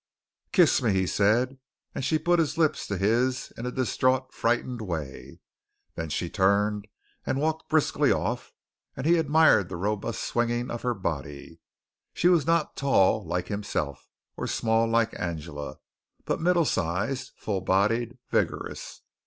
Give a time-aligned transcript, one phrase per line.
[0.51, 1.59] "Kiss me," he said,
[1.93, 5.41] and she put her lips to his in a distraught frightened way.
[5.93, 6.87] Then she turned
[7.23, 8.51] and walked briskly off
[8.97, 11.59] and he admired the robust swinging of her body.
[12.15, 15.77] She was not tall, like himself, or small like Angela,
[16.25, 19.01] but middle sized, full bodied, vigorous.